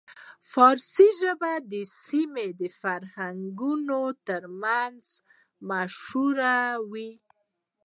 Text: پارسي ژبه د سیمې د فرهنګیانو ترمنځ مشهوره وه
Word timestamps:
پارسي 0.51 1.09
ژبه 1.19 1.51
د 1.71 1.73
سیمې 2.05 2.47
د 2.59 2.61
فرهنګیانو 2.79 4.03
ترمنځ 4.27 5.01
مشهوره 5.69 6.55
وه 6.91 7.09